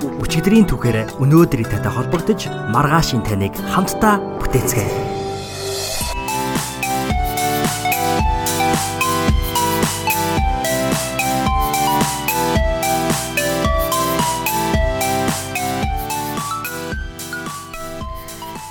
[0.00, 4.88] Өчигдрийн түүхээр өнөөдрийн татай холбогдож маргаашийн таныг хамтдаа бүтээцгээе.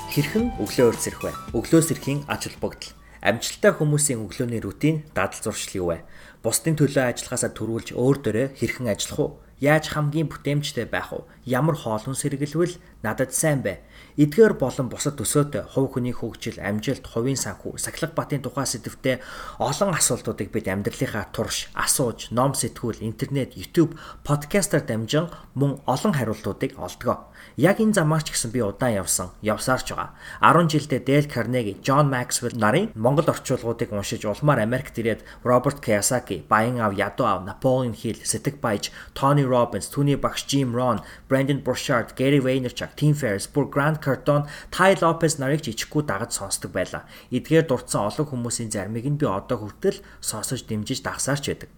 [0.09, 1.31] Хэрхэн өглөө сэрх вэ?
[1.53, 2.89] Өглөөс ирэхийн ач холбогдол.
[3.21, 6.01] Амжилттай хүмүүсийн өглөөний рутин дадал зуршил юу вэ?
[6.41, 9.31] Бусдын төлөө ажиллахаасаа төрүүлж өөр дөрөө хэрхэн ажиллах уу?
[9.59, 11.27] Яаж хамгийн бүтээмжтэй байх вэ?
[11.43, 13.83] Ямар хоолун сэргэлвэл надад сайн бэ?
[14.15, 19.19] Эдгээр болон бусад төсөөтэй хувь хүний хөгжил, амжилт, хувийн санхүү, сахилга батын тухай сэдвтэ
[19.59, 23.95] олон асуултуудыг бид амьдралынхаа турш асууж, ном сэтгүүл, интернет, YouTube,
[24.27, 27.28] подкастаар дамжин мөн олон хариултуудыг олдгоо.
[27.59, 30.15] Яг энэ замаар ч гэсэн би удаан явсан, явсаар ч байгаа.
[30.39, 36.47] 10 жилдээ Dale Carnegie, John Maxwell нарын Монгол орчуулгуудыг уншиж улмаар Америкт ирээд Роберт Кiyosaki,
[36.47, 41.59] Баян ав, Ядуу ав, Napoleon Hill, Сэтг Баяж, Tony Robbins, түүний багш Jim Rohn, Brandon
[41.59, 46.71] Burchard, Gary Vaynerchuk, Tim Ferriss, бүр Grant Cardone, Ty Lopez нарыг ч ичхгүй дагаж сонсдог
[46.71, 47.03] байлаа.
[47.27, 51.69] Эдгээр дурдсан олон хүмүүсийн зармыг нь би одоо хүртэл сонсож дэмжиж дагсаарч байдаг.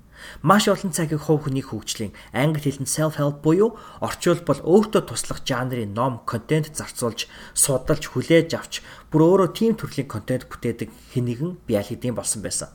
[0.41, 5.93] Маш олон цагийг хувь хүний хөгжлийн англи хэлэнд self help буюу орчуулбал өөртөө туслах жанрын
[5.93, 8.73] ном, контент зарцуулж, судалж, хүлээж авч
[9.09, 12.69] бүр өөрөө тийм төрлийн контент бүтээдэг хэнийгэн би аль хэдийн болсон байсан.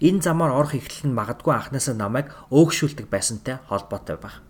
[0.00, 4.47] Энэ замаар орох эхлэл нь магадгүй анхнаасаа намайг өөгшүүлдэг байсантай холбоотой байх.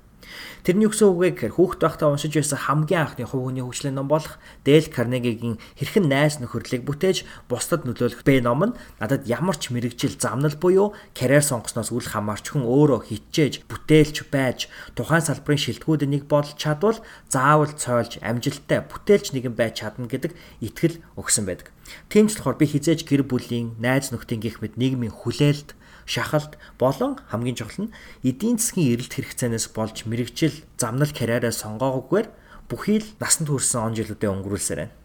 [0.67, 4.37] Тэрний өгсөн үгээ гэхээр хүүхд байхдаа уншиж байсан хамгийн анхны хувь хүний хөгжлийн ном болох
[4.67, 10.21] Dale Carnegie-гийн хэрхэн найс нөхөрлөгийг бүтээж бусдад нөлөөлөх бэ ном нь надад ямар ч мэрэгжил
[10.21, 16.25] замнал буюу карьер сонгосноос үл хамаарч хүн өөрөө хичээж, бүтээлч байж тухайн салбарын шилдэгүүдийн нэг
[16.29, 17.01] болж чадвал
[17.33, 21.73] заавал цойлж амжилттай бүтээлч нэгэн байж чадна гэдэг итгэл өгсөн байдаг.
[22.13, 25.78] Тийм ч болохоор би хизээж гэр бүлийн, найз нөхдийн гих мэд нийгмийн хүлээлт
[26.09, 32.29] шахалт болон хамгийн чухал нь эдийн засгийн эрэлт хэрэгцээнээс болж мэрэгжил замнал карьераа сонгоогүйгээр
[32.73, 34.97] бүхий л насанд хүрсэн он жилүүдэд өнгөрүүлсээр байна.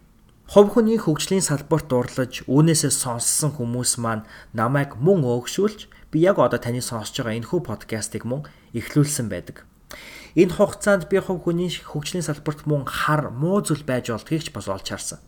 [0.47, 6.59] Хов хүний хөгжлийн салбарт дурлаж үүнээсээ сонссон хүмүүс маань намайг мөн өөгшүүлж би яг одоо
[6.59, 9.63] таны сонсож байгаа энэхүү подкастыг мөн эхлүүлсэн байдаг.
[10.35, 14.67] Энэ хугацаанд би хов хүний хөгжлийн салбарт мөн хар муу зүйл байж болдгийг ч бас
[14.67, 15.19] олж харсан.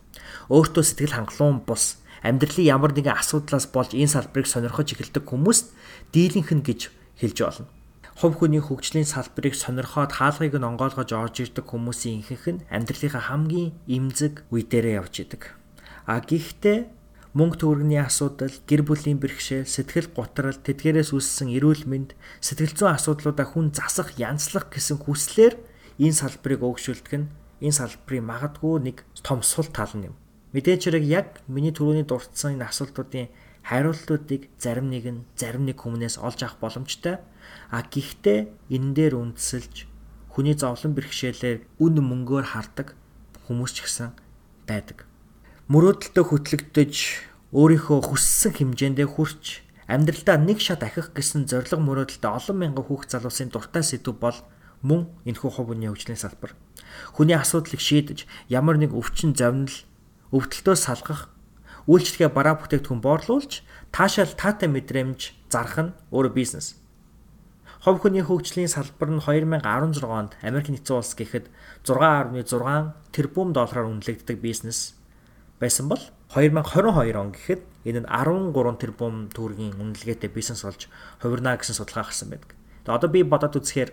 [0.52, 5.72] Өөртөө сэтгэл хангалуун бус амьдралын ямар нэгэн асуудлаас болж энэ салбарыг сонирхож эхэлдэг хүмүүст
[6.14, 6.80] дийлэнх нь гэж
[7.20, 7.68] хэлж болно.
[8.16, 13.76] Хувь хүний хөгжлийн салбарыг сонирхоод хаалгыг нь онгойлгож орж ирдэг хүмүүсийн ихэнх нь амьдралынхаа хамгийн
[13.84, 15.52] эмзэг үе дээрээ явж идэг.
[16.08, 16.88] А гэхдээ
[17.36, 23.44] мөнгө төгрөгийн асуудал, гэр бүлийн бэрхшээл, сэтгэл готрол, тэдгээрээс үүссэн эрүүл мэнд, сэтгэл зүйн асуудлуудаа
[23.52, 25.60] хүн засах, янзлах гэсэн хүслээр
[26.00, 27.28] энэ салбарыг өөгшүүлдэг нь
[27.60, 30.16] энэ салбарын магадгүй нэг том сул тал нь юм.
[30.56, 33.28] Мэдээж хэрэг яг миний түрүүний дурдсан энэ асуултуудын
[33.60, 37.20] хариултуудыг зарим нэг нь зарим нэг хүмүүнээс олж авах боломжтой.
[37.68, 39.84] А гэхдээ энэ дээр үндэслэж
[40.32, 42.96] хүний зовлон бэрхшээлээр үн мөнгөөр хардаг
[43.44, 44.16] хүмүүс ч гэсэн
[44.64, 45.04] байдаг.
[45.68, 46.94] Мөрөөдөлтөд хөтлөгдөж
[47.52, 49.60] өөрийнхөө хүссэн хэмжээндээ хүрч
[49.92, 54.40] амьдралдаа нэг шат ахих гэсэн зориг мөрөөдөлтөд олон мянган хүүхд залуусын дуртай сэдв бол
[54.80, 56.56] мөн энэхүү хувь хүний хөгжлийн салбар.
[57.12, 59.74] Хүний асуудлыг шийдэж ямар нэг өвчин зовнил
[60.34, 61.30] өвдөлтөөс салгах,
[61.86, 63.62] үйлчлэгээ бараа бүтээгдэхүүн боорлуулж,
[63.94, 65.20] таашаал таатай мэдрэмж
[65.52, 66.78] зарах нь өөрө бизнес.
[67.86, 71.46] Хов хүний хөгжлийн салбар нь 2016 онд Америк нэгдсэн улс гэхэд
[71.86, 72.42] 6.6
[73.14, 74.98] тэрбум доллараар үнэлэгддэг бизнес
[75.62, 76.02] байсан бол
[76.34, 80.90] 2022 он гэхэд энэ нь 13 тэрбум төгрөгийн үнэлгээтэй бизнес болж
[81.22, 82.58] хувирнаа гэсэн судалгаа гарсан байдаг.
[82.82, 83.90] Тэгээ одоо би бодоод үзэхээр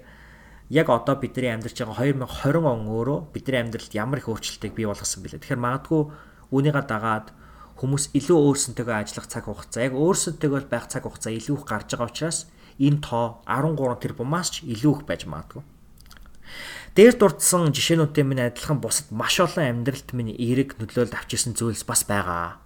[0.70, 5.24] яг одоо бидний амьдарч байгаа 2020 он өөрөө бидний амьдралд ямар их өөрчлөлтийг бий болгосон
[5.24, 5.42] бэлээ.
[5.44, 6.02] Тэгэхээр магадгүй
[6.54, 7.28] үүнийгээ дагаад
[7.80, 12.08] хүмүүс илүү өөрсөнтэйгээ ажиллах цаг хугацаа, яг өөрсөнтэйгээ байх цаг хугацаа илүү их гарч байгаа
[12.08, 12.40] учраас
[12.80, 15.64] энэ тоо 13 тэрбумаас ч илүү их байж магадгүй.
[16.94, 22.06] Дээр дурдсан жишээнүүдтэй минь адилхан бусад маш олон амьдралд минь эерэг нөлөөлөлт авчирсан зүйлс бас
[22.06, 22.62] байгаа.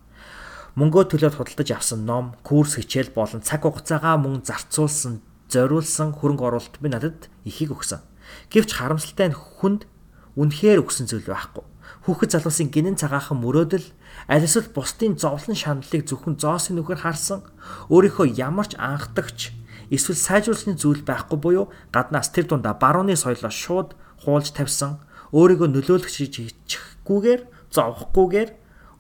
[0.76, 6.76] Мөнгөө төлөөд худалдаж авсан ном, курс хичээл болон цаг хугацаагаа мөн зарцуулсан зориулсан хөрөнгө оруулалт
[6.82, 8.04] би надад ихийг өгсөн.
[8.52, 9.88] Гэвч харамсалтай нь хүнд
[10.36, 11.66] үнэхээр өгсөн зүйл байхгүй.
[12.08, 13.88] Хүүхэд залуусын гинэн цагаахан мөрөөдөл
[14.28, 17.44] аль эсвэл бусдын зовлон шаналлыг зөвхөн зоосын нүхээр харсан
[17.92, 19.52] өөрийнхөө ямар ч анхдагч
[19.92, 21.66] эсвэл сайжруулсны зүйл байхгүй буюу
[21.96, 25.00] гаднаас тэр дундаа барууны соёлоо шууд хуулж тавьсан
[25.32, 27.42] өөрийгөө нөлөөлөх шиг хийчихгүйгээр
[27.72, 28.50] зовхгүйгээр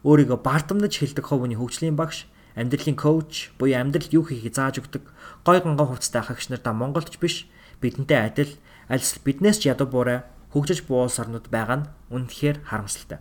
[0.08, 5.04] өөрийгөө бардамнаж хэлдэг ховны хөгжлийн багш амьдралын коуч буюу амьдралд юу хийхийг зааж өгдөг
[5.45, 7.45] гой гонгой хувцастай хагч нар да Монголч биш
[7.81, 8.51] бидэнтэй адил
[8.89, 10.24] аль биднээс ч ядуу буурай
[10.54, 13.19] хөгжиж буул сарнууд байгаа нь үнэхээр харамсалтай.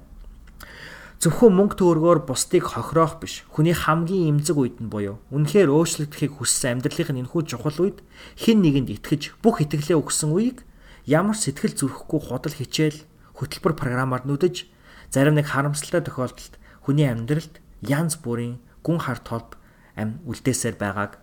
[1.17, 3.49] Зөвхөн мөнгө төгрөгөөр бусдыг хохироох биш.
[3.49, 8.05] Хүний хамгийн эмзэг үед нь буюу үнэхээр өөрчлөгдөхийг хүссэн амьдралынх нь энэхүү чухал үед
[8.37, 10.69] хэн нэгэнд итгэж бүх итгэлээ өгсөн үеийг
[11.09, 13.01] ямар сэтгэл зүрхэхгүй худал хичээл
[13.33, 14.69] хөтөлбөр програмаар нүдэж
[15.09, 16.55] зарим нэг харамсалтай тохиолдолд
[16.85, 19.57] хүний амьдралд янз бүрийн гүн хар толб
[19.97, 21.17] ам үлдээсээр байгааг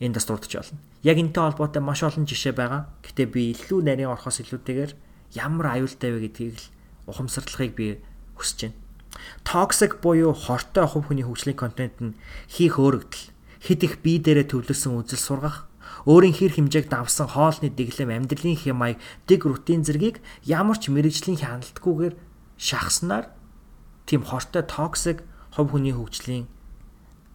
[0.00, 0.78] энд бас дурдж байна.
[1.02, 2.86] Яг энэтэй холбоотой маш олон жишээ байгаа.
[3.02, 4.92] Гэтэ би илүү нарийн орохоос илүүтэйгээр
[5.34, 6.66] ямар аюултай вэ гэдгийг л
[7.10, 7.86] ухамсарлахыг би
[8.38, 8.78] хүсэж байна.
[9.42, 12.16] Токсик буюу хортой хувь хүний хөгжлийн контент нь
[12.46, 13.32] хийх өөрөгдөл,
[13.66, 15.66] хэд их бие дээрээ төвлөрсөн үзэл сургах,
[16.06, 22.14] өөрийн хэр хэмжээг давсан хоолны дэглэм, амьдралын хямайг, дэг рутин зэргийг ямар ч мэрэгжлийн хяналтгүйгээр
[22.60, 23.32] шахснаар
[24.06, 25.24] тийм хортой токсик
[25.56, 26.46] хувь хүний хөгжлийн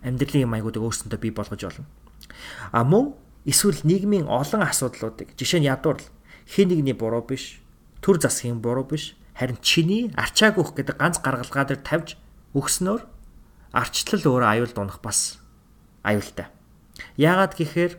[0.06, 1.86] амьдралын маягуудыг өөрсөндөө бий болгож болно.
[2.72, 3.14] А мөн
[3.46, 6.04] эсвэл нийгмийн олон асуудлуудыг жишээ нь ядуурл
[6.48, 7.62] хэн нэгний буруу биш,
[8.04, 12.22] төр засгийн буруу биш, Харин чиний арчааг өгөх гэдэг ганц гаргалгаа дээр тавьж
[12.54, 13.02] өгснөөр
[13.74, 15.42] арчлал өөрөө аюул дунах бас
[16.06, 16.54] аюултай.
[17.18, 17.98] Яагаад гэхээр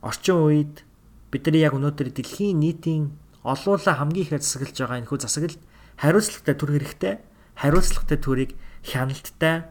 [0.00, 0.88] орчин үед
[1.28, 3.12] бидний яг өнөөдөр дэлхийн нийтийн
[3.44, 5.60] олуула хамгийн ихээр засаглаж байгаа энэхүү засаглалд
[6.00, 7.14] хариуцлагатай төр хэрэгтэй
[7.60, 8.50] хариуцлагатай төрийг
[8.80, 9.68] хяналттай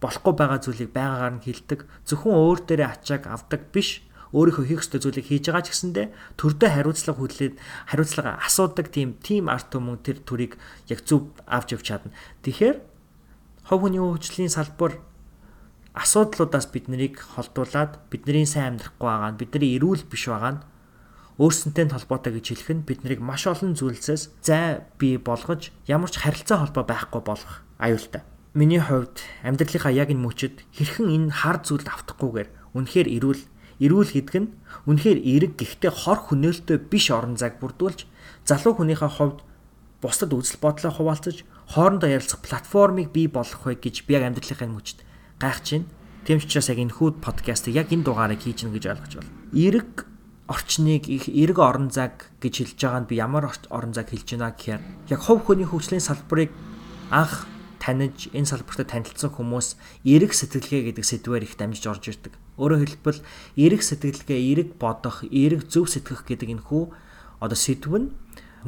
[0.00, 4.02] болохгүй байгаа зүйлийг байгаагаар нь хилдэг зөвхөн өөр дээрээ ачааг авдаг биш
[4.32, 6.02] өөрийнхөө хийх ёстой зүйлийг хийж байгаа ч гэсэндэ
[6.38, 7.54] төрдөө хариуцлага хүлээд
[7.90, 10.54] хариуцлага асуудаг тийм тим арт түмэн тэр төрийг
[10.86, 12.14] яг зөв авч явж чадна.
[12.46, 12.76] Тэгэхээр
[13.66, 15.02] хов хүний хөгжлийн салбар
[15.98, 20.62] асуудлуудаас биднийг холдуулаад бидний сайн амьдрахгүй байгаа нь бидний эрүүл биш байгаа нь
[21.42, 26.62] өөрсөнтэй холбоотой гэж хэлэх нь биднийг маш олон зүйлсээс зай бий болгож ямар ч харилцаа
[26.62, 28.22] холбоо байхгүй болгох аюултай.
[28.50, 33.42] Миний хувьд амьдралынхаа яг энэ мөчөд хэрхэн энэ хар зүйлд автахгүйгээр үнэхээр эрүүл
[33.80, 34.52] Эрүүл гэдэг нь
[34.92, 38.04] үнэхээр эерэг гэхдээ хор хөнөөлтөй биш орон зайг бүрдүүлж
[38.44, 39.40] залуу хүнийхээ хувьд
[40.04, 45.00] бусдад үзэл бодлоо хуваалцаж хоорондоо ярилцах платформыг бий болгох вэ гэж би яг амьдралынхаа мөчд
[45.40, 45.88] гайхаж байна.
[46.28, 49.32] Тийм ч учраас яг энэ хүүд подкастыг яг энэ дугаарыг хийж гэнэ гэж ойлгож байна.
[49.56, 49.90] Эерэг
[50.44, 54.52] орчныг их эерэг орон зайг гэж хэлж байгаа нь би ямар орон зайг хэлж байна
[54.52, 56.52] гэхээр яг хувь хүний хөгжлийн салбарыг
[57.08, 57.48] анх
[57.80, 62.36] таниж энэ салбартаа танилцсан хүмүүс эерэг сэтгэлгээ гэдэг сэдвээр их дамжиж орж ирдэг.
[62.60, 63.24] Өөрөөр хэлбэл
[63.56, 66.92] эерэг сэтгэлгээ, эерэг бодох, эерэг зөв сэтгэх гэдэг энэ хүү
[67.40, 68.12] одоо сэдв нь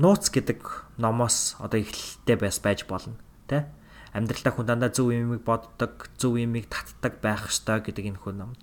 [0.01, 3.69] нууц гэдэг номоос одоо эхлэлтэй байс байж болно тэ
[4.17, 8.57] амьдралдаа хүн дандаа зөв юмыг боддог, зөв юмыг татдаг байх ёстой гэдэг энэ хүү ном.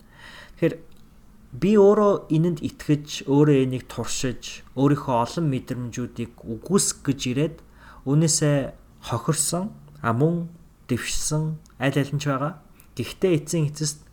[0.57, 0.75] Тэгэхээр
[1.53, 7.57] би өөрөө энэнд итгэж, өөрөө энийг туршиж, өөрийнхөө олон мэдрэмжүүдийг үгүйсгэж ирээд
[8.05, 8.57] үүнээсээ
[9.09, 10.47] хохирсон а мөн
[10.87, 12.59] дэвшсэн аль аль нь ч байгаа.
[12.95, 14.03] Гэхдээ эцсийн эцэст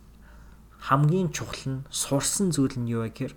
[0.87, 3.33] хамгийн чухал нь сурсан зүйл нь юу вэ гэхээр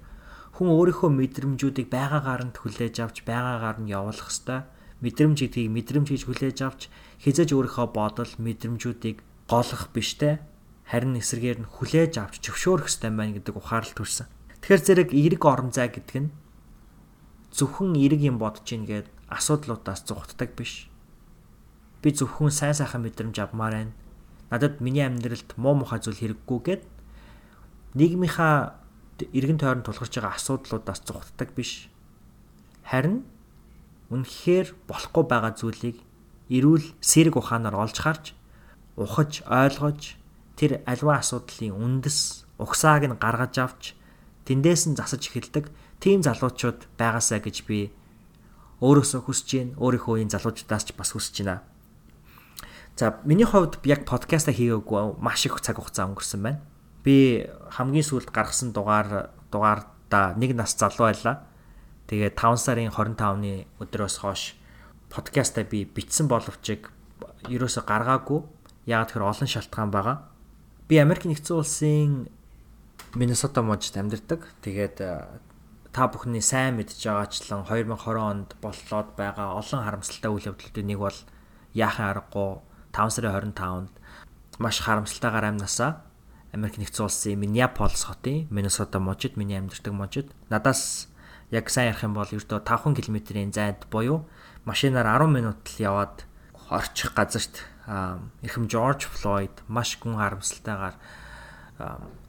[0.59, 4.69] хүн өөрийнхөө мэдрэмжүүдийг байгаагаар нь хүлээж авч байгаагаар нь явуулах ёстой.
[5.01, 6.93] Мэдрэмж гэдгийг мэдрэмж гэж хүлээж авч
[7.25, 10.45] хизэж өөрийнхөө бодол мэдрэмжүүдийг голох биштэй
[10.85, 14.29] харин эсрэгээр нь хүлээж авч зөвшөөрөх ёстой байна гэдэг ухаалт төрсэн.
[14.61, 16.35] Тэгэхээр зэрэг эерэг орон зай гэдэг нь
[17.57, 20.90] зөвхөн эерэг юм бодож ийн гээд асуудлуудаас зүхтдаг биш
[22.03, 23.93] би зөвхөн сайн сайхан мэдрэмж авмаар байна.
[24.51, 26.83] Надад миний амьдралд муу мухай зүйл хэрэггүй гэд
[27.95, 28.81] нийгмийнхаа
[29.21, 31.93] эргэн тойронд тулгарч байгаа асуудлуудаас зүхтдаг биш.
[32.89, 33.23] Харин
[34.09, 36.03] үнэхээр болохгүй байгаа зүйлийг
[36.49, 38.25] эрүүл сэрэг ухаанаар олж харж
[38.99, 40.19] ухаж ойлгож
[40.59, 43.83] тэр альва асуудлын үндэс угсааг нь гаргаж авч
[44.49, 45.71] тэндээс нь засаж эхэлдэг
[46.03, 47.95] тийм залуучууд байгаасаа гэж би
[48.83, 49.73] өөрөөсөө хүсэж байна.
[49.79, 51.63] Өөрийнхөө энэ залуучуудаас ч бас хүсэж байна.
[53.01, 56.61] За миний хувьд яг подкаста хийгээгүй маш их цаг хугацаа өнгөрсөн байна.
[57.01, 61.49] Би хамгийн сүүлд гаргасан дугаар дугаардаа нэг нас залуу байлаа.
[62.13, 64.53] Тэгээ 5 сарын 25-ны өдрөөс хойш
[65.09, 66.77] подкаста би бичсэн боловч
[67.49, 68.45] ерөөсө гаргаагүй.
[68.85, 70.29] Яг тэр олон шалтгаан байгаа.
[70.85, 72.29] Би Америк нэгдсэн улсын
[73.17, 74.45] Миннесота мужид амьдардаг.
[74.61, 75.01] Тэгээд
[75.89, 81.19] та бүхний сайн мэдж байгаачлан 2020 онд боллоод байгаа олон харамсалтай үйл явдлуудын нэг бол
[81.73, 82.61] яахын аргагүй
[82.93, 83.93] 5 сарын 25-нд
[84.59, 86.03] маш харамсалтайгаар амнасаа
[86.53, 91.09] Америк нэгдсэн улсын Миннеаполис хотын Миннесота мужид миний амьдардаг мужид надаас
[91.51, 94.27] яг сайн ярих юм бол ердөө 5 км-ийн зайд буюу
[94.65, 96.27] машинаар 10 минут л яваад
[96.71, 97.67] орчих газарт
[98.43, 100.95] эрхэм Жорж Флойд маш гүн харамсалтайгаар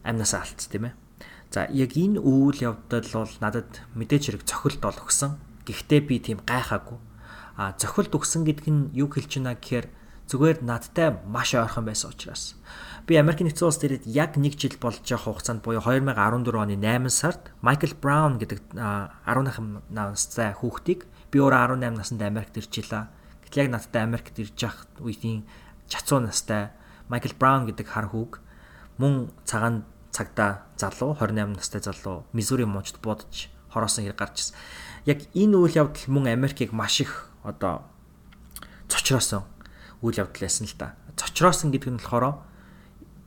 [0.03, 0.93] амнасаа алдсан тийм ээ.
[1.51, 5.37] За яг энэ үйл явдал бол надад мэдээж хэрэг цохилт ол өгсөн.
[5.67, 6.97] Гэхдээ би тийм гайхаагүй.
[7.57, 9.85] А зохилд өгсөн гэдэг нь юу хэлж байна гэхээр
[10.31, 12.55] зүгээр надтай маш ойрхон байсан учраас
[13.07, 17.09] би Америк нэгдсэн улс дээрээ яг 1 жил болж явах хугацаанд буюу 2014 оны 8
[17.11, 23.11] сард Майкл Браун гэдэг 18 настай хүүхдийг би өөрөө 18 наснд Америкт ирчихлээ.
[23.43, 25.43] Гэтэл яг надтай Америкт ирж явах үеийн
[25.91, 26.71] чацуу настай
[27.09, 28.39] Майкл Браун гэдэг хар хүүг
[29.01, 29.83] мөн цагаан
[30.15, 34.55] цагта залуу 28 настай залуу Мизури мужид будж хороосон хэрэг гарч ирсэн.
[35.03, 37.83] Яг энэ үйл явдал мөн Америкийг маш их одоо
[38.87, 39.43] цочроосон
[40.01, 40.97] үйл явдал байсан л да.
[41.15, 42.41] Цочроосон гэдэг нь болохоор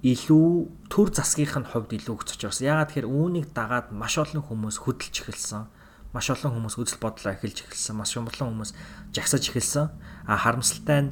[0.05, 0.49] илүү
[0.93, 2.69] төр засгийнхын хувьд илүү их цочроосон.
[2.69, 5.65] Яагаад тэгэхээр үүнийг дагаад маш олон хүмүүс хөдөлж эхэлсэн.
[6.13, 7.97] Маш олон хүмүүс үзэл бодлоо эхэлж эхэлсэн.
[7.97, 8.77] Маш олон хүмүүс
[9.17, 9.89] жагсаж эхэлсэн.
[10.29, 11.11] А харамсалтай нь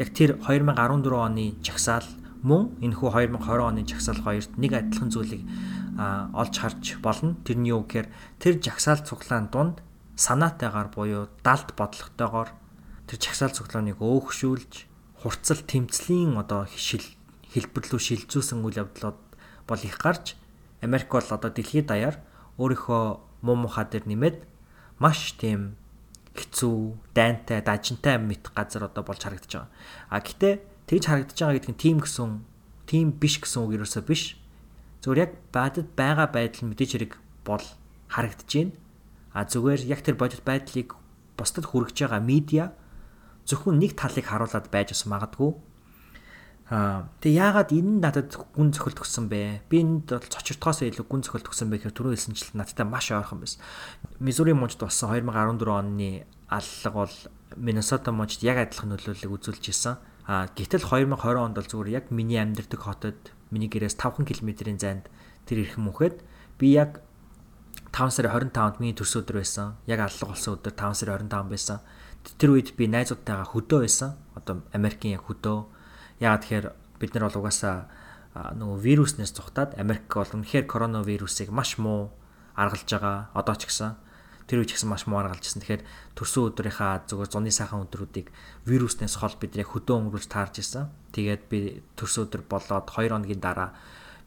[0.00, 0.72] яг тэр 2014
[1.12, 2.08] оны жагсаал
[2.40, 5.44] мөн энэхүү 2020 оны жагсаал хоёрт нэг адилхан зүйлийг
[6.32, 7.36] олж харж болно.
[7.44, 8.08] Тэрний юу гэхээр
[8.40, 9.84] тэр жагсаал цуглаан дунд
[10.16, 12.48] санаатайгаар буюу далд бодлоготойгоор
[13.04, 14.89] тэр жагсаал цуглааныг өөхшүүлж
[15.20, 17.04] хурцл тэмцлийн одоо шил
[17.52, 19.20] хэлбэр рүү шилжүүлсэн үйл явдлууд
[19.68, 20.34] бол их гарч
[20.80, 22.16] Америк бол одоо дэлхийд даяар
[22.56, 23.02] өөрийнхөө
[23.44, 24.36] муу мухаа дээр нэмээд
[24.96, 25.76] маш тийм
[26.32, 29.70] хэцүү, дайнтай, дажинтай мэт газар одоо болж харагдаж байгаа.
[30.08, 30.54] А гэтээ
[30.88, 32.30] тэгж харагдаж байгаа гэдэг нь тийм гэсэн
[32.88, 34.40] тийм биш гэсэн үг ерөөсөө биш.
[35.04, 37.12] Зүгээр яг бадад байгаа байдал мэдээж хэрэг
[37.44, 37.64] бол
[38.08, 38.72] харагдаж байна.
[39.36, 40.96] А зүгээр яг тэр бодит байдлыг
[41.36, 42.72] бусдад хүргэж байгаа медиа
[43.48, 45.56] зөвхөн нэг талыг харуулад байж ус магадгүй
[46.70, 49.66] Аа тэгээ яагаад энэ нь надад гүн зохилт өгсөн бэ?
[49.66, 53.42] Би энд бол цочиртгоос илүү гүн зохилт өгсөн бэ гэхээр түрүү хэлсэнчлэн надтай маш ойрхон
[53.42, 53.58] байсан.
[54.22, 57.14] Мизури мужид болсон 2014 оны аллаг бол
[57.58, 59.98] Миннесота мужид яг адилхан нөлөөллөг үзүүлж исэн.
[60.30, 63.18] Аа гэтэл 2020 онд бол зүгээр яг миний амьдардаг хотод
[63.50, 65.10] миний гэрээс 5 км-ийн зайд
[65.50, 66.22] тэр ирхэн мөнхөд
[66.62, 67.02] би яг
[67.90, 69.74] 5 сарын 25-нд миний төрс өдөр байсан.
[69.90, 71.82] Яг аллаг болсон өдөр 5 сарын 25 байсан.
[72.38, 74.16] Тэр үед би найзуудтайгаа хөдөө байсан.
[74.36, 75.80] Одоо Америкийн яг хөдөө
[76.20, 76.66] Яагаад тэгэхээр
[77.00, 77.88] бид нар бол угаасаа
[78.36, 82.12] нөгөө вируснээс зүхтаад Америк бол үнэхээр коронавирусыг маш муу
[82.52, 83.96] аргалж байгаа одоо ч гэсэн
[84.44, 85.64] тэр үе ч гэсэн маш муу аргалж ирсэн.
[85.64, 88.28] Тэгэхээр төрсөн өдрийнхаа зүгээр зуны сайхан өдрүүдийг
[88.68, 90.92] вируснээс хол бид яг хөдөө өнгөрүүлж таарж ирсэн.
[91.16, 93.72] Тэгээд би төрсөн өдөр болоод 2 хоногийн дараа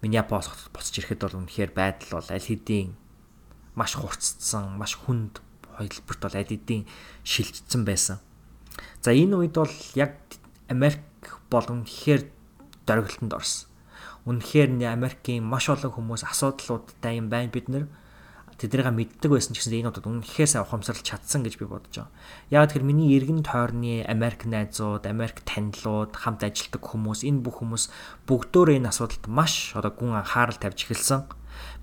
[0.01, 2.97] Миннеаполис буцаж ирэхэд бол үнэхээр байдал бол аль хэдийн
[3.77, 5.45] маш хурцсан, маш хүнд
[5.77, 6.83] хойлборт бол хэдийн
[7.23, 8.17] шилжсэн байсан.
[9.01, 10.17] За энэ үед бол яг
[10.69, 11.03] Америк
[11.49, 12.23] бол үнэхээр
[12.87, 13.69] дөргөлтөнд орсон.
[14.25, 17.85] Үнэхээр Америкийн маш олон хүмүүс асуудлуудтай юм байна бид нар
[18.57, 22.13] тэднийг мэддэг байсан ч гэсэн энэ удаад үнэхээр сайн ухамсарлаж чадсан гэж би бодож байгаа.
[22.47, 27.83] Яг тэгэхээр миний эргэн тойрны Америк найзууд, Америк танилуд, хамт ажилладаг хүмүүс, энэ бүх хүмүүс
[28.29, 31.27] бүгдөө энэ асуудалд маш одоо гүн анхаарал тавьж эхэлсэн.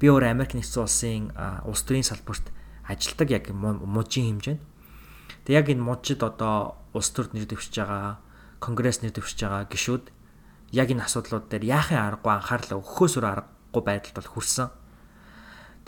[0.01, 1.25] Би өөр Америк нэгдсэн улсын
[1.67, 2.49] улс төрийн салбарт
[2.91, 4.63] ажилладаг яг мужийн хэмжээнд.
[5.47, 8.19] Тэг яг энэ мужид одоо улс төрд нэр дэвшиж байгаа
[8.61, 10.05] конгресснэр төвшиж байгаа гишүүд
[10.77, 14.69] яг энэ асуудлууд дээр яахын аргагүй анхаарлаа өгөхөөс өөр аргагүй байдалд бол хүрсэн.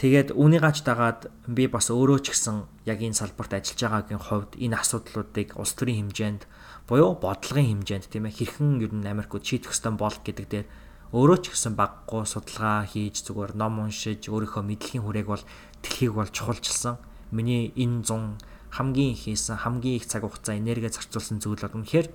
[0.00, 4.80] Тэгээд үүнийгаач дагаад би бас өөрөө ч гэсэн яг энэ салбарт ажиллаж байгаагийн хувьд энэ
[4.80, 6.42] асуудлуудыг улс төрийн хэмжээнд
[6.88, 10.66] буюу бодлогын хэмжээнд тийм ээ хэрхэн ер нь Америкууд шийдэх ёстой бол гэдэг дээр
[11.12, 15.45] өөрөө ч гэсэн баггүй судалгаа хийж зүгээр ном уншиж өөрийнхөө мэдлэгийн хүрээг бол
[15.85, 16.97] тэлхийг бол чухалчилсан.
[17.28, 18.40] Миний энэ 100
[18.73, 22.09] хамгийн их хийсэн хамгийн их цаг хугацаа энерги зарцуулсан зүйл бол үнэхээр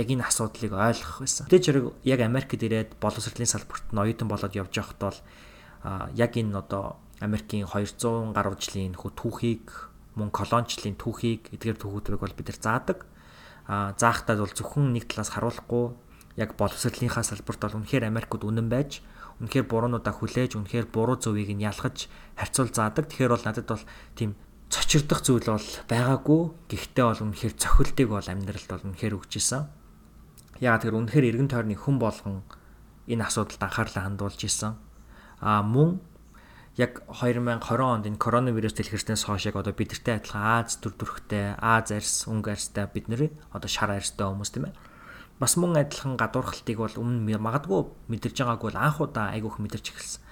[0.00, 1.44] яг энэ асуудлыг ойлгох байсан.
[1.52, 5.18] Тэгэж хэрэг яг Америкт ирээд боловсролын салбарт нь оюутан болоод явж байхад бол
[6.16, 9.68] яг энэ одоо Америкийн 200 гаруй жилийн хөө түүхийг
[10.16, 12.98] мөн колоничлын түүхийг эдгээр түүхүүдийг бол бид нар заадаг.
[13.68, 15.92] А заахтаа бол зөвхөн нэг талаас харуулахгүй
[16.38, 19.02] яг боловсролынхаа салбарт бол үнэхээр Америкууд үнэн байж
[19.42, 22.06] үнэхээр буруунуудаа хүлээж үнэхээр буруу зөвийг нь ялгаж
[22.38, 23.10] харьцуул заадаг.
[23.10, 24.38] Тэгэхээр бол надад бол тийм
[24.70, 26.42] цочирдох зүйл бол байгаагүй.
[26.70, 29.66] Гэхдээ бол үнэхээр цохилтыг бол амьдралд бол үнэхээр өгч исэн.
[30.58, 32.42] Яагаад тэр үнэхээр эргэн тойрны хүн болгон
[33.06, 34.74] энэ асуудалд анхаарлаа хандуулж исэн.
[35.38, 36.02] А мөн
[36.74, 41.94] яг 2020 онд энэ коронавирус дэлгэрснээс хойш яг одоо бидэртэй адилхан Аз төр төрхтэй, Аз
[41.94, 44.74] арьс, өнгө арьстай бид нэр одоо шар арьстай хүмүүс тийм ээ.
[45.38, 47.80] Бас мөн адилхан гадуурхалтыг бол өмнө магадгүй
[48.10, 50.22] мэдэрж байгаагүй бол анх удаа айгүйх мэдэрч эхэлсэн.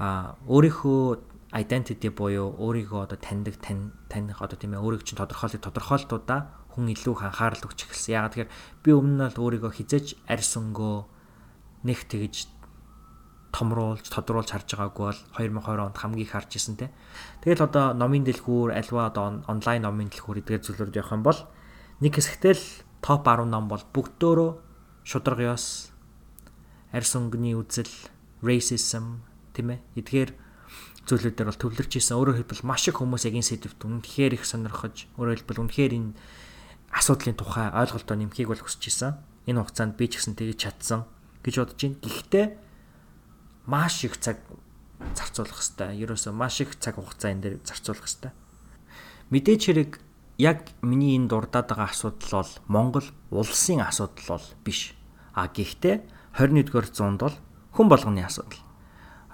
[0.00, 1.20] А өөрийнхөө
[1.52, 6.40] identity буюу өөрийгөө одоо таньдаг тань таних одоо тийм ээ өөрийг чинь тодорхойлох тодорхойлтуудаа
[6.76, 8.12] хүн илүү их анхаарал өгч эхэлсэн.
[8.16, 8.52] Ягаад тэгэхээр
[8.84, 10.96] би өмнө нь бол өөрийгөө хизээж арьс өнгөө
[11.88, 12.52] нэг тэгж
[13.52, 16.92] томруулж тодруулж харж байгаагүй бол 2020 онд хамгийн их харж исэн те.
[17.40, 21.40] Тэгэл одоо номын дэлгүүр альва одоо онлайн номын дэлгүүр эдгээр зүйлүүд явах юм бол
[22.04, 22.60] нэг хэсэгтэл
[23.04, 24.48] топ 10 ном бол бүгдөө
[25.04, 25.88] шударга ёс
[26.92, 27.90] арьс өнгөний үзэл
[28.42, 29.24] racism
[29.56, 30.30] тийм ээ эдгээр
[31.08, 32.20] зүйлүүдээр бол төвлөрч исэн.
[32.20, 36.12] Өөрөөр хэлбэл маш их хүмүүс яг энэ сэдвт үнэхээр их сонирхож, өөрөөр хэлбэл үнэхээр энэ
[36.92, 39.16] асуудлын тухай ойлголтоо нэмхийг бол хүсэж исэн.
[39.48, 41.08] Энэ хугацаанд би ч гэсэн тэгж чадсан
[41.40, 41.96] гэж бодож байна.
[42.04, 42.46] Гэхдээ
[43.64, 44.36] маш их цаг
[45.16, 45.96] зарцуулах хэрэгтэй.
[46.04, 48.32] Ерөөсөө маш их цаг хугацаа энэ дээр зарцуулах хэрэгтэй.
[49.32, 49.90] Мэдээч хэрэг
[50.38, 54.94] яг миний энэ дурдаад байгаа асуудал бол Монгол улсын асуудал бол биш.
[55.34, 56.06] А гэхдээ
[56.38, 57.36] 21-р зуунд бол
[57.74, 58.62] хүн болгоны асуудал.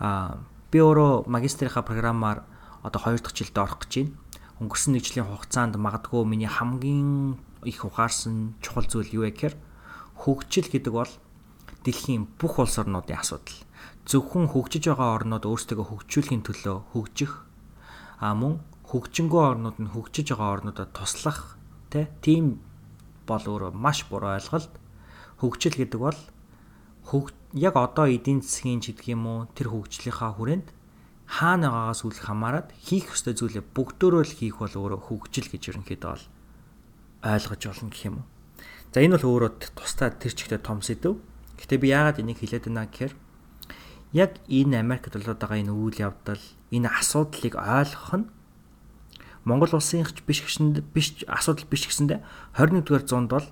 [0.01, 0.41] А
[0.73, 2.49] би өөрөө магистрийнхаа програмаар
[2.81, 4.17] одоо 2 дахь жилдээ орох гэж байна.
[4.65, 7.37] Өнгөрсөн нэг жилийн хугацаанд магадгүй миний хамгийн
[7.69, 9.57] их ухаарсан чухал зүйл юу вэ гэхээр
[10.25, 11.13] хөгжил гэдэг бол
[11.85, 13.61] дэлхийн бүх улс орнуудын асуудал.
[14.09, 17.45] Зөвхөн хөгжиж байгаа орнууд өөрсдөө хөгжүүлэхийн төлөө хөгжих
[18.21, 21.57] а мөн хөгжингөө орнууд нь хөгжиж байгаа орнуудад туслах
[22.21, 22.61] тийм
[23.27, 24.73] бол өөрөө маш буруу ойлголт.
[25.41, 26.19] Хөгжил гэдэг бол
[27.55, 30.69] яг одоо эдийн засгийн ч гэдэг юм уу тэр хөгжлийнхаа хүрээнд
[31.27, 36.11] хаана байгаагаас үл хамааран хийх ёстой зүйлээ бүгдөө л хийх бол өөрөө хөгжил гэж ерөнхийдөө
[36.11, 36.25] бол
[37.25, 38.27] ойлгож болно гэх юм уу.
[38.93, 41.17] За энэ бол өөрөө тусдаа тэр чигтээ том сэдв.
[41.57, 43.15] Гэтэ би яагаад энийг хэлээд байна гэхээр
[44.13, 48.27] яг энэ Америкт болоод байгаа энэ үйл явдал, энэ асуудлыг ойлгох нь
[49.45, 52.21] Монгол улсын биш гэсэнд биш асуудал биш гэсэндэ
[52.57, 53.47] 21-р зуунд бол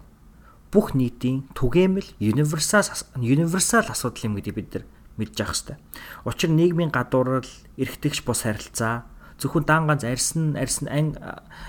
[0.73, 2.85] бүх нийтийн түгээмэл универсал
[3.17, 4.85] универсал асуудал юм гэдэг бид нар
[5.21, 5.77] мэдж явах хэрэгтэй.
[6.25, 7.45] Учир нь нийгмийн гадуурл,
[7.77, 9.05] эргэтгэж бус харилцаа
[9.37, 11.07] зөвхөн дан ганц арьсан арьсан ан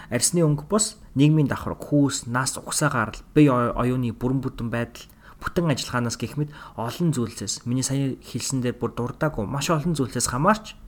[0.07, 5.09] арьсны өнгө бус нийгмийн давхар хүүс нас угсаа гарал бие оюуны бүрэн бүтэн байдал
[5.41, 10.29] бүтэн ажиллагаанаас гэх мэт олон зүйлсээс миний сая хэлсэн дээр бүр дурдаагүй маш олон зүйлсээс
[10.31, 10.79] хамаарч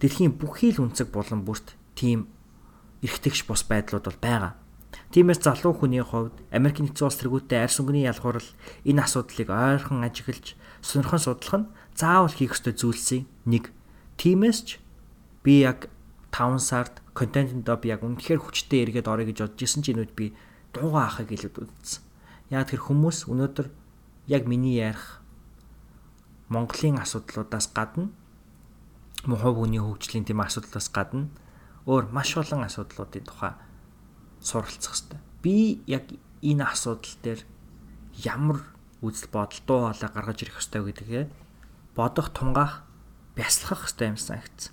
[0.00, 2.32] дэлхийн бүхий л үнцэг болон бүрт тийм
[3.04, 4.52] эргэтгэж бус байдлууд бол байгаа.
[5.10, 8.46] Тиймээс залуу хүний хувьд Америк нэгдсэн улс тэргүүтээ арьс өнгөний ялгуурл
[8.86, 13.74] энэ асуудлыг ойрхон ажиглаж сонирхон судлах нь заавал хийх ёстой зүйлсийн нэг.
[14.18, 14.68] Тиймээс ч
[15.42, 15.90] би яг
[16.30, 20.30] 5 сард контентэндөө би яг үнэхээр хүчтэй эргээд орё гэж бодож исэн чинь нүд би
[20.74, 22.02] дуугаа ахыг илүүд үзсэн.
[22.54, 23.66] Яг тэр хүмүүс өнөөдөр
[24.30, 25.18] яг миний ярих
[26.50, 28.10] Монголын асуудлуудаас гадна
[29.26, 31.30] мохов хүний хөгжлийн тийм асуудлаас гадна
[31.86, 33.52] өөр маш олон асуудлуудын тухай
[34.40, 35.20] суралцах хэрэгтэй.
[35.42, 36.04] Би яг
[36.42, 37.40] энэ асуудал дээр
[38.24, 38.60] ямар
[39.00, 41.24] үзэл бодол дуу хоолой гаргаж ирэх ёстой гэдгээ
[41.96, 42.84] бодох тунгаах
[43.36, 44.72] бясалгах ёстой юм санагдсан.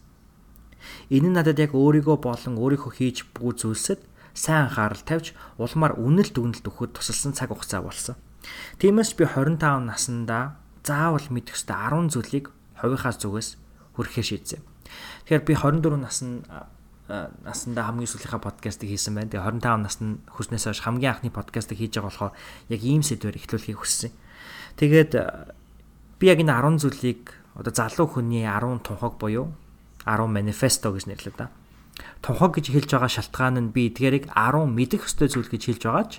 [1.11, 4.03] Энэ нь надад яг өөрийгөө болон өөрийнхөө хийж буй зүйлсэд
[4.35, 8.15] сайн анхаарал тавьж улмаар үнэлт дүгнэлт өгөхөд тусалсан цаг хугацаа болсон.
[8.79, 12.45] Тиймээс би 25 наснда заавал мэдэх ёстой 10 зүйлийг
[12.79, 13.49] хувийнхаас зүгээс
[13.97, 14.61] хүрхээ шийдсэн.
[15.25, 16.45] Тэгэхээр би 24 наснд
[17.07, 19.31] наснда хамгийн сүүлийнхаа подкастыг хийсэн байна.
[19.31, 22.33] Тэгээ 25 наснд хүрснээс хойш хамгийн анхны подкастыг хийж байгаа болохоор
[22.67, 24.11] яг ийм сэдвээр эхлүүлэхийг хүссэн.
[24.75, 25.11] Тэгээд
[26.19, 27.21] би яг энэ 10 зүйлийг
[27.55, 29.55] одоо залуу хүний 10 тунхаг буюу
[30.03, 31.47] 10 манифесто гэж нэрлэдэг да.
[32.21, 36.11] Тунхаг гэж хэлж байгаа шалтгаан нь би эдгээрийг 10 мэдэх ёстой зүйл гэж хэлж байгаач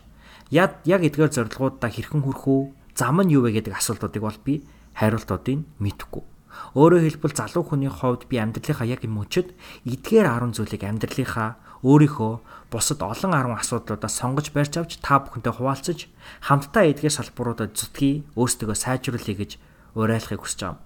[0.51, 2.63] яг яг эдгээр зорилгуудаа хэрхэн хүрэх үү,
[2.97, 4.65] зам нь юу вэ гэдэг асуултуудыг бол би
[4.97, 6.38] хариултуудыг мэдэхгүй.
[6.75, 9.57] Өөрөөр хэлбэл залуу хүний хувьд би амьдралынхаа яг юм өчөд
[9.89, 11.51] эдгээр 10 зүйлийг амьдралынхаа
[11.83, 12.33] өөрийнхөө
[12.71, 15.99] бусад олон 10 асуудлуудаас сонгож барьж авч та бүхэнтэй хуваалцаж
[16.43, 19.51] хамтдаа эдгээр салбаруудад зүтгэе, өөрсдөө сайжруулъя гэж
[19.95, 20.83] уриалахыг хүсэж байгаа.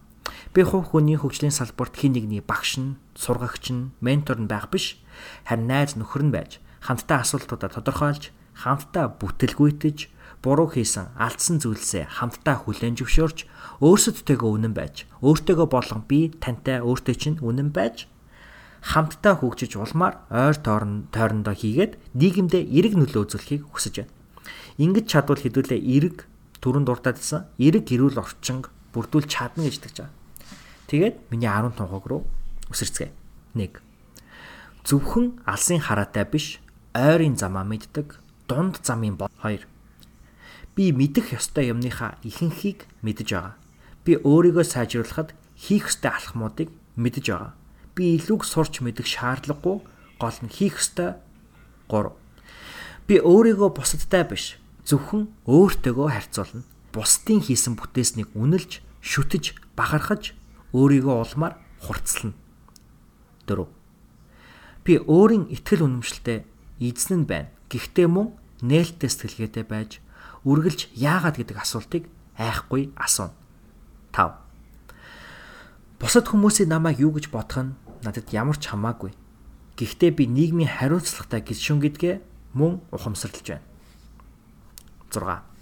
[0.54, 5.00] Би хувь хүний хөгжлийн салбарт хин нэгний багш нь, сургагч нь, ментор нь байх биш,
[5.48, 8.30] харин найз нөхөр нь байж хамтдаа асуудлуудаа тодорхойлж,
[8.62, 9.98] хамтдаа бүтэлгүйтэж,
[10.42, 13.46] буруу хийсэн, алдсан зүйлсээ хамтдаа хүлээн зөвшөөрч,
[13.80, 18.10] өөрсөдтэйгөө үнэн байж, өөртөөгөө болон би тантай өөртөө чинь үнэн байж
[18.82, 24.12] хамтдаа хөгжиж улмаар ойр тойрондоо хийгээд нийгэмдээ эрэг нөлөө үзүүлэхийг хүсэж байна.
[24.82, 26.26] Ингэж чадвал хэдүүлээ эрэг
[26.58, 30.14] түрүүнд дуртаадсан эрэг гэрүүл орчинг бүрдүүл чадна гэж тэгж байгаа.
[30.90, 32.26] Тэгээд миний 10 тунхаг руу
[32.74, 33.14] үсэрцгээе.
[33.54, 33.78] 1.
[34.82, 36.58] Зөвхөн алсын хараатай биш,
[36.90, 38.18] ойрын замаа мэддэг,
[38.50, 39.30] дунд замын бод.
[39.46, 39.62] 2.
[40.74, 43.54] Би мэдэх ёстой юмныхаа ихэнхийг мэдэж байгаа.
[44.04, 47.52] Би өөрийгөө сайжруулахад хийх ёстой алхмуудыг мэдэж байгаа.
[47.94, 49.76] Би илүүг сурч мэдэх шаардлагагүй
[50.18, 51.18] гол нь хийх ёстой
[51.86, 52.10] 3.
[53.06, 60.36] Би өөрийгөө бусадтай биш, зөвхөн өөртөөгөө харьцуулна бусдын хийсэн бүтээснийг үнэлж, шүтэж, бахархаж
[60.76, 62.36] өөрийгөө улмаар хурцлана.
[63.48, 63.66] 4.
[64.84, 66.44] Би өөрийн итгэл үнэмшилтэй
[66.78, 67.48] эзэн нь байна.
[67.72, 69.90] Гэхдээ мөн нээлттэй сэтгэлгээтэй байж
[70.44, 72.04] үргэлж яагаад гэдэг асуултыг
[72.36, 73.34] айхгүй асууна.
[74.12, 74.36] 5.
[75.98, 79.16] Бусад хүмүүсийн намайг юу гэж бодох нь надад ямар ч хамаагүй.
[79.76, 82.20] Гэхдээ би нийгмийн хариуцлагатай гişүн гэдгээ
[82.52, 83.64] мөн ухамсарлаж байна.
[85.08, 85.52] 6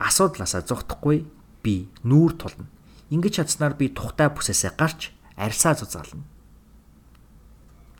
[0.00, 1.28] асуудлаасаа зүхдахгүй
[1.62, 2.66] би нүүр тулна.
[3.12, 6.24] Ингэж чадсанаар би тухтай бүсээсээ гарч арьсаа зузаална.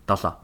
[0.08, 0.34] 7.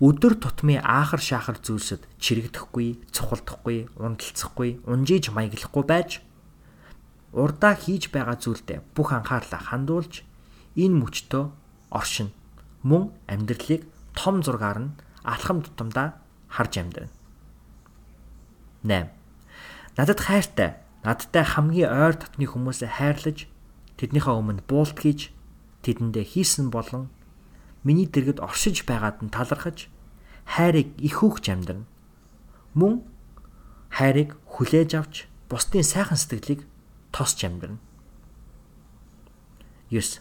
[0.00, 6.22] өдөр тутмын аахар шаахар зүйлсэд чирэгдэхгүй, цухалдахгүй, ундалцахгүй, унжиж маяглахгүй байж
[7.32, 10.24] урдаа хийж байгаа зүйлдээ бүх анхаарлаа хандуулж
[10.76, 11.44] энэ мөчтөө
[11.92, 12.32] оршин
[12.82, 16.16] мөн амьдралыг том зургаар нь алхам тутамдаа
[16.48, 17.12] харж амьдрна.
[18.82, 19.10] 8.
[19.98, 20.70] Надад хайртай,
[21.04, 23.50] надтай хамгийн ойр дотны хүмүүсээ хайрлаж
[23.98, 25.34] тэднийхээ өмнө буулт хийж
[25.82, 27.10] тэдэндээ хийсэн болон
[27.82, 29.90] миний дэргэд оршиж байгаад нь талархаж
[30.46, 31.84] хайрыг их хүүхж амьдрна.
[32.78, 33.02] Мөн
[33.90, 35.14] хайрыг хүлээж авч
[35.50, 36.62] бусдын сайхан сэтгэлийг
[37.12, 37.78] тосч амьдрна.
[39.90, 40.20] 9.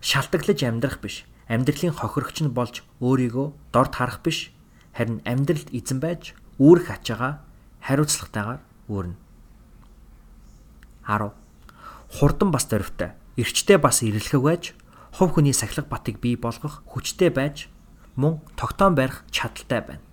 [0.00, 1.24] Шалтгаглаж амьдрах биш.
[1.48, 4.50] Амьдралын хохирогч нь болж өөрийгөө дорд харах биш.
[4.96, 7.44] Харин амьдралд эзэн байж үүрэх ачаагаа
[7.84, 9.16] хариуцлагатайгаар үүрнэ.
[11.06, 11.32] 10.
[12.18, 13.12] Хурдан бас дөрвтэй.
[13.36, 14.64] Ирчтэй бас ирэлхэг байж,
[15.12, 17.68] хувь хүний сахилга батыг бий болгох хүчтэй байж,
[18.16, 20.04] мөн тогтоон барих чадaltaй байна.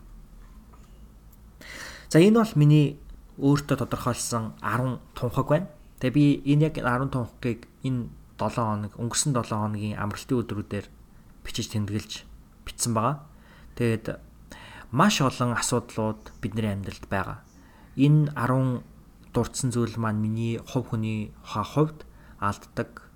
[2.09, 2.99] За энэ бол миний
[3.39, 5.67] өөртөө тодорхойлсон 10 тунхаг байна.
[5.99, 10.87] Тэгээ би энэ яг 10 тунхагийг энэ 7 хоног өнгөрсөн 7 хоногийн амралтын өдрүүдээр
[11.43, 12.11] бичиж тэмдэглэж
[12.67, 13.23] бичсэн байгаа.
[13.79, 14.19] Тэгээд
[14.91, 17.39] маш олон асуудлууд бидний амьдралд байгаа.
[17.95, 18.83] Энэ 10
[19.31, 22.03] дурдсан зүйл маань миний хувь хүний хувьд
[22.43, 23.07] алддаг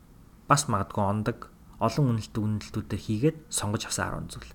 [0.47, 1.39] бас магадгүй ондог
[1.83, 4.51] олон үнэлт үнэлтүүдээр хийгээд сонгож авсан 10 зүйл.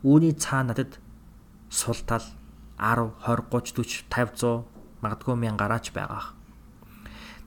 [0.00, 0.96] Үүний цаана надад
[1.68, 2.24] сул тал
[2.80, 6.36] 10, 20, 30, 40, 50, 100 магадгүй мянган гараач байгаа.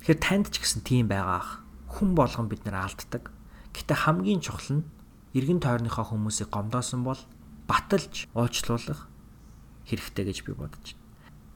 [0.03, 1.63] Тэгэхээр танд ч гэсэн тийм байгаа.
[1.87, 3.31] Хүн болгон бид нэр алддаг.
[3.71, 4.87] Гэтэ хамгийн чухал нь
[5.33, 7.21] эргэн тойрныхоо хүмүүсийг гомдоосон бол
[7.65, 9.09] баталж уучлуулах
[9.87, 11.01] хэрэгтэй гэж би бодож байна.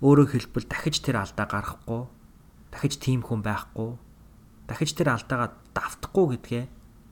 [0.01, 2.01] Өөрөөр хэлбэл дахиж тэр алдаа гаргахгүй,
[2.71, 3.97] дахиж тийм хүн байхгүй,
[4.69, 6.63] дахиж тэр алдаагаа давтахгүй гэдгээ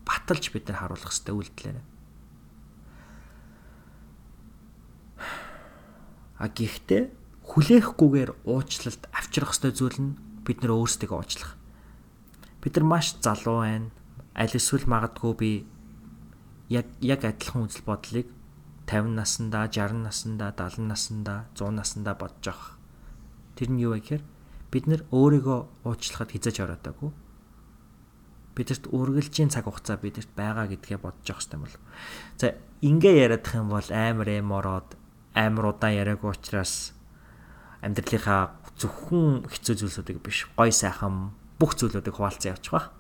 [0.06, 1.78] баталж бид нар харуулах хэрэгтэй үйлдэлээр.
[6.36, 7.04] А гэхдээ
[7.56, 10.12] хүлээхгүйгээр уучлалт авчрах хэрэгтэй зүйл нь
[10.44, 11.56] бид нар өөрсдөө уучлах.
[12.60, 13.96] Бид нар маш залуу байна.
[14.36, 15.52] Аль эсвэл магадгүй би
[16.68, 18.28] яг яг адилхан үзэл бодлыг
[18.92, 22.76] 50 наснда, 60 наснда, 70 наснда, 100 наснда бодож байгаа.
[23.56, 24.24] Тэр нь юу вэ гэхээр
[24.76, 27.16] бид нэр өөрийгөө уучлахад хизэж ороодаагүй.
[28.52, 31.76] Бидэрт үргэлжийн цаг хугацаа бидэрт байгаа гэдгээ бодож явах хэрэгтэй бол.
[32.36, 32.48] За
[32.84, 35.00] ингээ яриадах юм бол амар эм ороод
[35.32, 36.95] амар удаан яриаггүй учраас
[37.86, 42.92] амьдралынхаа зөвхөн хэцүү зүйлсүүдийг биш гой сайхан бүх зүйлүүдийг хуваалцсан явчих ба.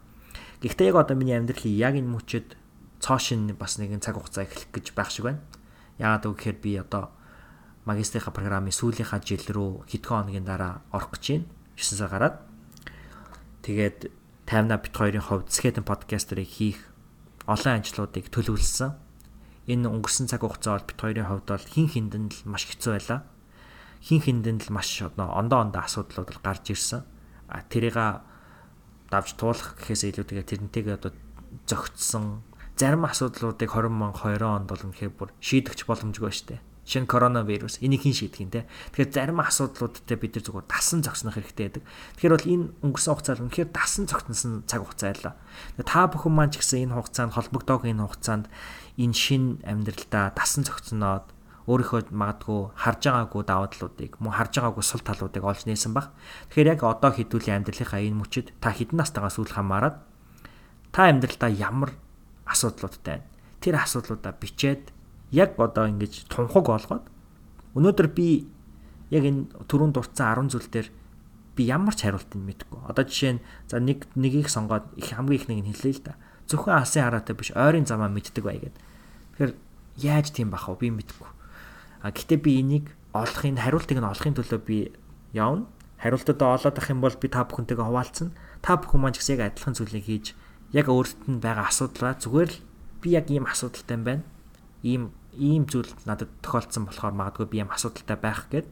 [0.62, 2.56] Гэхдээ яг одоо миний амьдралын яг энэ мөчөд
[3.04, 5.43] цоошин бас нэгэн цаг хугацаа эхлэх гэж байх шиг байна.
[6.00, 7.12] Яагаад гэвэл би одоо
[7.84, 11.45] магистрийнхаа программын сүүлийнхаа жил рүү хэдхэн хоногийн дараа орох гэж байна.
[11.76, 12.36] 9 сар гараад.
[13.67, 14.00] Тэгээд
[14.48, 16.80] таймна бит хоёрын хувьд скетэн подкастерыг хийх
[17.45, 18.95] олон ажлуудыг төлөвлөсөн.
[19.67, 23.19] Энэ өнгөрсөн цаг хугацаа бол бит хоёрын хувьд бол хин хиндэн л маш хэцүү байлаа.
[24.06, 27.02] Хин хиндэн л маш одоо ондоо ондоо асуудлууд л гарч ирсэн.
[27.50, 27.98] А тэрийг
[29.10, 31.12] давж туулах гэхээс илүүтэйгээр тэрнтэйгээ одоо
[31.65, 32.46] зөгцсөн
[32.78, 36.62] зарим асуудлуудыг 20 мянга 20 онд бол үнэхээр бүр шийдэгч боломжгүй штэ.
[36.86, 38.70] Шинэ коронавирус энийг хэн шийдэх юм те.
[38.94, 41.84] Тэгэхээр зарим асуудлуудтай бид нар зүгээр дасан зогснох хэрэгтэй байдаг.
[42.22, 45.34] Тэгэхээр бол энэ өнгөрсөн хугацаанд үнэхээр дасан зогтносон цаг хугацаа байлаа.
[45.82, 48.46] Та бүхэн маань ч гэсэн энэ хугацаанд холбогдоог энэ хугацаанд
[49.02, 51.26] энэ шин амьдралдаа дасан зогтсноод
[51.65, 56.13] өөрийнхөө магадгүй харж байгаагүй даваа талуудыг мөн харж байгаагүй сул талуудыг олж нээсэн баг.
[56.54, 59.97] Тэгэхээр яг одоо хэдүүлийн амьдралынхаа энэ мөчөд та хэдэн настайгаа сүүл хамаарад
[60.93, 61.97] та амьдралдаа ямар
[62.45, 63.30] асуудлуудтай байна.
[63.65, 64.93] Тэр асуудлуудаа бичээд
[65.34, 67.06] яг одоо ингэж тунхаг болгоод
[67.73, 68.45] өнөөдөр би
[69.10, 70.88] яг энэ түрүүн дурдсан 10 зүйл дээр
[71.58, 72.80] би ямар ч хариултыг мэдэхгүй.
[72.86, 76.19] Одоо жишээ нь за нэг нэгийг сонгоод их хамгийн их нэг нь хэллээ л да.
[76.45, 78.84] Зөвхөн алсын хараатай биш ойрын замаа мэддэг бай гэдэг.
[79.34, 79.54] Тэгэхээр
[80.04, 80.78] яаж тийм бах вэ?
[80.78, 81.35] Би мэдэхгүй.
[82.06, 84.94] А гэтээ би энийг олохын хариултыг нь олохын төлөө би
[85.34, 85.65] явна.
[85.98, 88.30] Хариултуудаа олоод ах юм бол би та бүхэнтэйгээ хуваалцсан.
[88.62, 90.26] Та бүхэн маань ч гэсэн яг адилхан зүйлийг хийж
[90.70, 92.62] яг өөртөд нь байгаа асуудлаа зүгээр л
[93.02, 94.24] би яг ийм асуудалтай юм байна.
[94.86, 98.70] Ийм ийм зүйл надад тохиолдсон болохоор магадгүй би ийм асуудалтай байх гэд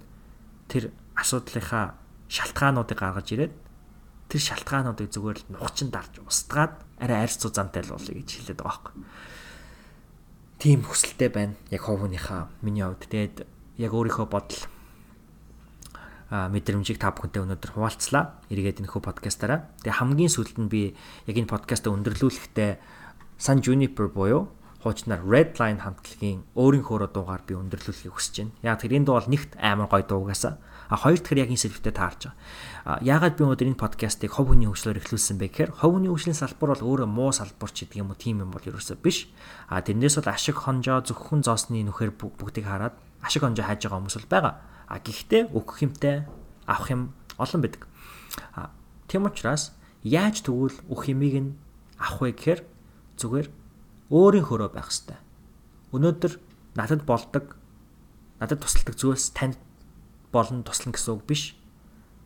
[0.69, 1.97] тэр асуудлынхаа
[2.29, 3.53] шалтгаануудыг гаргаж ирээд
[4.29, 8.93] тэр шалтгаануудыг зүгээр л нухчин дарж устгаад арай арьс зузаантай л болъё гэж хэлээд байгаа
[8.93, 8.93] байхгүй.
[10.63, 11.59] Тийм хүсэлтэй байна.
[11.75, 13.43] Яг ховынхаа миний хувьд тэгээд
[13.83, 14.63] яг өөрийнхөө бодол
[16.31, 18.39] мэдрэмжийг та бүхэнтэй өнөөдөр хуваалцлаа.
[18.47, 19.67] Эргээд энэ хөө подкастаараа.
[19.83, 20.95] Тэгээ хамгийн сүүлд нь би
[21.27, 22.79] яг энэ подкастаа өндөрлүүлэхдээ
[23.43, 24.55] Sun Juniper буюу
[24.87, 28.55] хуучнаар Redline хамтлагийн өөрийнхөө дуугаар би өндөрлүүлэхийг хүсэж байна.
[28.63, 30.63] Яг тэр энэ дуу бол нэгт амар гоё дуу угаасаа.
[30.89, 32.35] А хоёр дахь яг энэ сэдвүүдэд таарч байгаа.
[32.83, 36.35] А яагаад би өнөөдөр энэ подкастыг хов хүний хөгжлөөр эхлүүлсэн бэ гэхээр хов хүний хөгжлийн
[36.35, 39.31] салбар бол өөрөө муу салбар ч гэдэг юм уу тийм юм бол ерөөсөө биш.
[39.71, 44.17] А тэрнээс бол ашиг хонжоо зөвхөн зоосны нүхээр бүгдийг хараад ашиг хонжоо хайж байгаа хүмүүс
[44.19, 44.53] бол байгаа.
[44.91, 46.27] А гэхдээ өгөх юмтай
[46.67, 47.01] авах юм
[47.39, 47.87] олон байдаг.
[48.55, 48.75] А
[49.07, 49.71] тийм учраас
[50.03, 51.49] яаж тэгвэл өөх юмыг нь
[51.95, 52.61] авах вэ гэхээр
[53.15, 53.47] зүгээр
[54.11, 55.19] өөрийн хөрөө байх хэрэгтэй.
[55.95, 56.33] Өнөөдөр
[56.75, 57.55] надад болдог
[58.43, 59.57] надад тусалдаг зүйлс танд
[60.33, 61.53] болно туслана гэсэн үг биш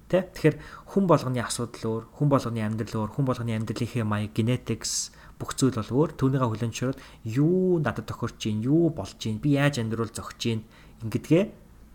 [0.08, 0.24] Тэ?
[0.24, 0.56] Тэгэхээр
[0.96, 5.76] хүн болгоны асуудал өөр, хүн болгоны амьдрал өөр, хүн болгоны амьдралынхээ маяг, genetics бүх зүйл
[5.76, 6.16] бол өөр.
[6.16, 10.64] Түүнийгээ хүлэнчрээд юу надад тохирч чинь, юу болж чинь, би яаж амьдрал зогч чинь
[11.04, 11.44] ингэдгээ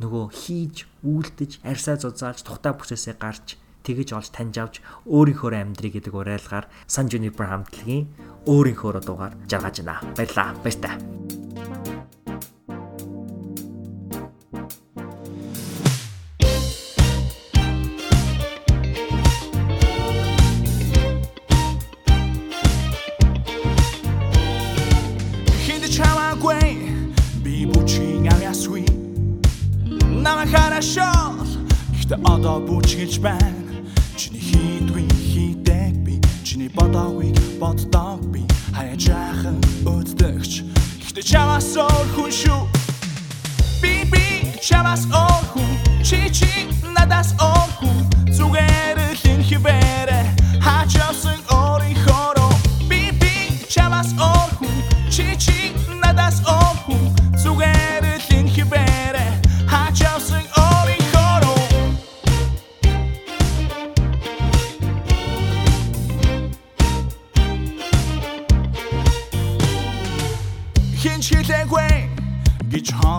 [0.05, 4.75] нөгөө хийж, үйлдэж, арьсаа зузаалж, тухтай бүсээсээ гарч тэгэж олж таньж авч
[5.09, 8.12] өөрийнхөө амьдрыг гэдэг уриалгаар Sun Juniper хамтлагийн
[8.44, 10.05] өөрийнхөө дуугаар жаргаж байна.
[10.14, 10.55] Баярлаа.
[10.62, 11.41] Баяртай.
[32.12, 33.82] Гэтэ одоо бүжгэлж байна.
[34.16, 38.44] Чиний хийдгүй хийдэг би Чиний бодоогүй боддог би.
[38.76, 39.56] Хаяа жаахан
[39.88, 40.62] өддөгч.
[41.08, 42.61] Гэтэ чамаас өөр хүн шүү.
[43.80, 44.24] Би би
[44.61, 45.72] чамаас өөр хүн.
[46.04, 47.96] Чи чи надаас өөр хүн.
[48.28, 50.20] Зүгээр л энэ хിവэрэ.
[50.61, 51.40] Хачаасан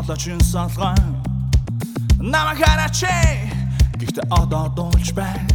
[0.04, 1.16] гэж хоолойч ин салган.
[2.20, 3.04] Намайг хараач
[4.00, 5.48] гэхдээ одоо дуулж байна.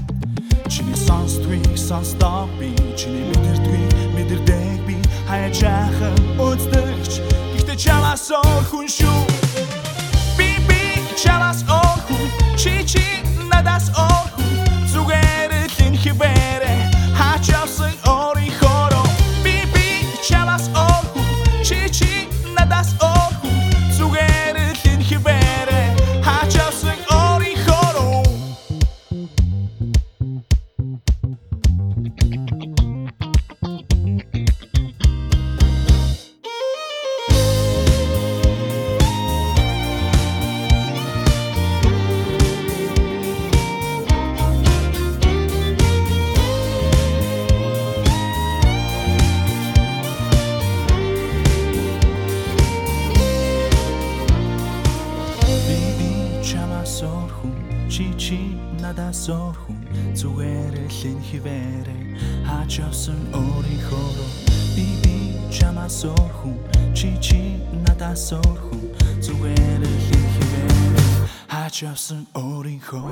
[0.68, 3.84] Чиний сонсдгүй сонсдог би чиний мэдэрдгүй
[4.16, 4.96] мэдэрдэг би
[5.28, 5.87] хаяжаахан
[59.18, 59.80] надаас өөр хүн
[60.14, 61.96] зүгээр л энэ хിവэрэ
[62.46, 64.10] хаач явсан өөрийнхөө
[64.78, 65.16] би би
[65.50, 66.54] чамаас өөр хүн
[66.94, 68.84] чи чи надаас өөр хүн
[69.18, 71.02] зүгээр л энэ хിവэрэ
[71.50, 73.10] хаач явсан өөрийнхөө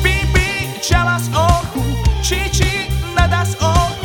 [0.00, 0.48] би би
[0.80, 1.92] чамаас өөр хүн
[2.24, 4.03] чи чи надаас өөр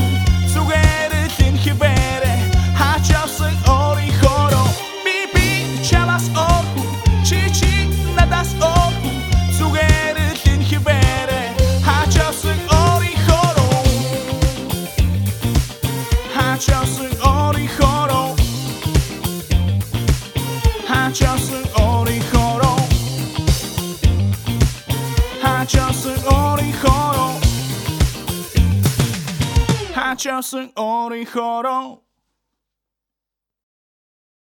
[30.19, 31.97] Chasem orin chorą